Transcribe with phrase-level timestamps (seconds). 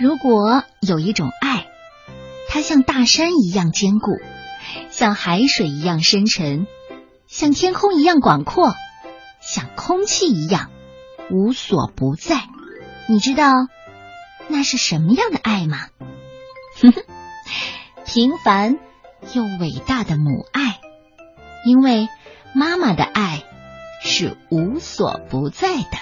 [0.00, 1.66] 如果有一种爱，
[2.48, 4.12] 它像大山一样坚固，
[4.88, 6.66] 像海水一样深沉，
[7.26, 8.72] 像天空一样广阔，
[9.42, 10.70] 像空气一样
[11.30, 12.44] 无所不在，
[13.10, 13.52] 你知道
[14.48, 15.88] 那是什么样的爱吗？
[18.06, 18.78] 平凡
[19.34, 20.80] 又伟大的母爱，
[21.66, 22.08] 因为
[22.54, 23.42] 妈妈的爱
[24.02, 25.98] 是无所不在的。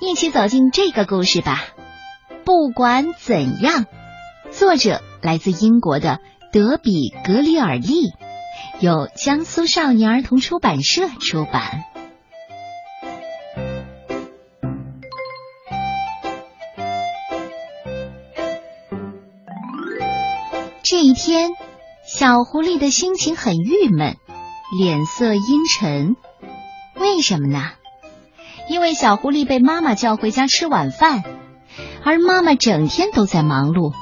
[0.00, 1.62] 一起走进这个故事吧。
[2.44, 3.86] 不管怎样，
[4.50, 6.18] 作者来自英国的
[6.52, 8.12] 德比格里尔利，
[8.80, 11.84] 由江苏少年儿童出版社出版。
[20.82, 21.52] 这一天，
[22.04, 24.16] 小狐狸的心情很郁闷，
[24.76, 26.16] 脸色阴沉。
[26.96, 27.70] 为什么呢？
[28.68, 31.22] 因为小狐狸被妈妈叫回家吃晚饭。
[32.04, 33.92] 而妈妈整天都在忙碌，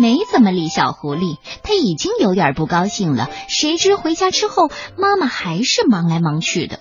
[0.00, 1.38] 没怎么理小狐狸。
[1.62, 3.28] 他已经有点不高兴了。
[3.48, 6.80] 谁知回家之后，妈妈还是忙来忙去的，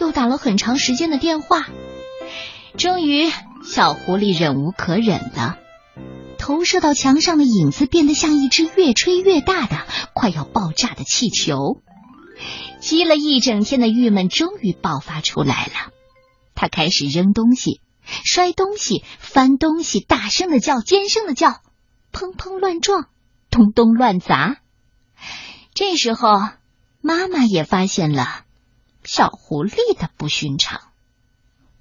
[0.00, 1.66] 又打了很长时间的电话。
[2.76, 3.30] 终于，
[3.64, 5.56] 小狐狸忍无可忍了。
[6.38, 9.76] 投射到墙上的影子变得像一只越吹越大的、
[10.14, 11.82] 快要爆炸的气球。
[12.80, 15.92] 积了一整天的郁闷终于爆发出来了。
[16.54, 17.80] 他开始扔东西。
[18.24, 21.60] 摔东西、翻东西，大声的叫，尖声的叫，
[22.12, 23.08] 砰砰乱撞，
[23.50, 24.56] 咚咚乱砸。
[25.74, 26.28] 这时候，
[27.00, 28.44] 妈妈也发现了
[29.04, 30.82] 小狐狸的不寻常。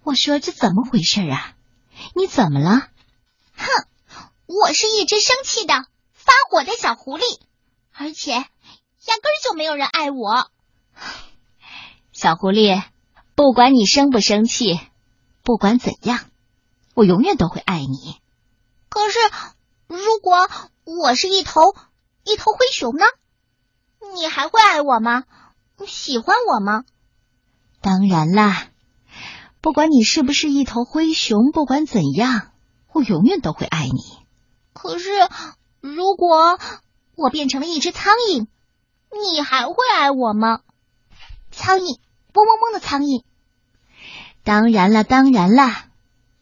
[0.04, 1.54] 我说：“这怎么回事啊？
[2.16, 2.88] 你怎么了？”
[3.58, 3.66] 哼，
[4.46, 5.74] 我是一只生气的、
[6.14, 7.40] 发火的小狐狸，
[7.94, 10.50] 而且压根儿就没有人爱我。
[12.14, 12.82] 小狐狸，
[13.36, 14.80] 不管你生不生气。
[15.50, 16.26] 不管怎样，
[16.94, 18.22] 我永远都会爱你。
[18.88, 19.18] 可是，
[19.88, 20.48] 如果
[20.84, 21.74] 我是一头
[22.24, 23.04] 一头灰熊呢？
[24.14, 25.24] 你还会爱我吗？
[25.88, 26.84] 喜欢我吗？
[27.82, 28.68] 当然啦！
[29.60, 32.52] 不管你是不是一头灰熊，不管怎样，
[32.94, 34.20] 我永远都会爱你。
[34.74, 35.10] 可是，
[35.82, 36.60] 如果
[37.16, 38.46] 我变成了一只苍蝇，
[39.34, 40.62] 你还会爱我吗？
[41.50, 41.98] 苍蝇，
[42.36, 43.24] 嗡嗡嗡的苍蝇。
[44.50, 45.70] 当然了，当然了，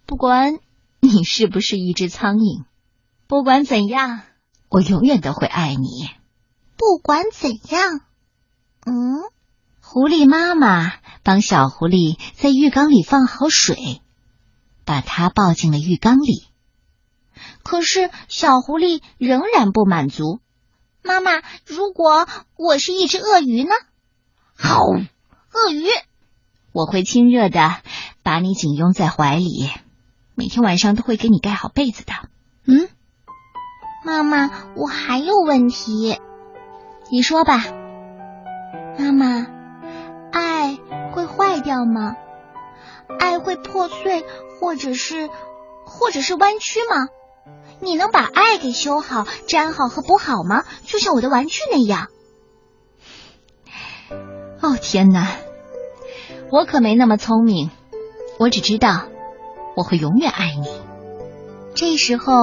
[0.06, 0.60] 不管
[1.02, 2.64] 你是不是一只苍蝇，
[3.28, 4.22] 不管怎样，
[4.70, 6.10] 我永远都会爱你。
[6.78, 8.00] 不管怎样，
[8.86, 8.94] 嗯，
[9.82, 14.02] 狐狸妈妈帮小狐狸在浴缸里放好水，
[14.86, 16.48] 把它抱进了浴缸里。
[17.62, 20.40] 可是小狐狸仍然不满足。
[21.04, 22.26] 妈妈，如果
[22.56, 23.72] 我是一只鳄鱼呢？
[24.56, 25.90] 好，鳄鱼。
[26.78, 27.78] 我会亲热的
[28.22, 29.72] 把你紧拥在怀里，
[30.36, 32.14] 每天晚上都会给你盖好被子的。
[32.68, 32.88] 嗯，
[34.06, 36.20] 妈妈，我还有问题，
[37.10, 37.64] 你说吧。
[39.00, 39.48] 妈妈，
[40.32, 40.78] 爱
[41.14, 42.16] 会坏掉吗？
[43.20, 44.24] 爱会破碎，
[44.60, 45.32] 或者是，
[45.84, 47.08] 或者是弯曲吗？
[47.80, 50.64] 你能把爱给修好、粘好和补好吗？
[50.86, 52.10] 就像我的玩具那样。
[54.62, 55.28] 哦，天哪！
[56.50, 57.72] 我可没那么聪明，
[58.40, 59.04] 我只知道
[59.76, 60.68] 我会永远爱你。
[61.76, 62.34] 这时候，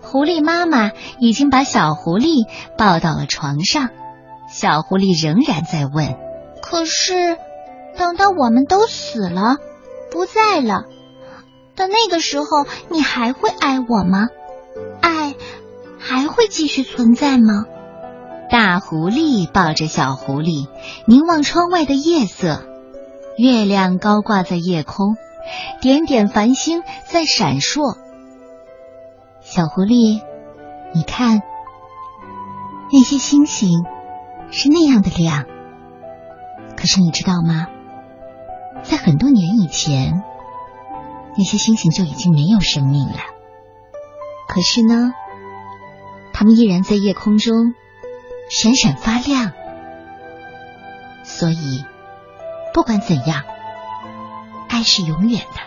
[0.00, 2.46] 狐狸妈妈已经把小狐狸
[2.78, 3.90] 抱到了床上，
[4.48, 6.16] 小狐狸仍然在问
[6.62, 7.36] ：“可是，
[7.96, 9.56] 等到我们都死了，
[10.10, 10.84] 不在了，
[11.76, 12.46] 到那个时候，
[12.88, 14.28] 你还会爱我吗？
[15.02, 15.34] 爱
[15.98, 17.66] 还会继续存在吗？”
[18.50, 20.66] 大狐狸抱着小狐狸，
[21.06, 22.66] 凝望窗外的夜色。
[23.38, 25.16] 月亮高挂在夜空，
[25.80, 27.96] 点点繁星在闪烁。
[29.40, 30.22] 小狐狸，
[30.94, 31.42] 你看，
[32.92, 33.84] 那些星星
[34.50, 35.46] 是那样的亮。
[36.76, 37.68] 可是你知道吗？
[38.82, 40.22] 在很多年以前，
[41.36, 43.18] 那些星星就已经没有生命了。
[44.46, 45.14] 可是呢，
[46.32, 47.74] 它们依然在夜空中
[48.50, 49.52] 闪闪发亮。
[51.24, 51.84] 所以。
[52.72, 53.42] 不管怎样，
[54.68, 55.60] 爱是永远的。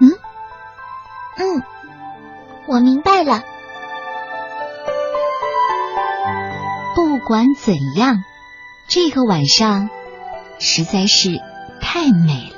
[0.00, 0.10] 嗯
[1.36, 1.62] 嗯，
[2.66, 3.42] 我明白了。
[6.94, 8.22] 不管怎样，
[8.88, 9.88] 这个晚上
[10.58, 11.40] 实在是
[11.80, 12.49] 太美。